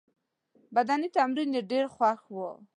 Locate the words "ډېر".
1.71-1.85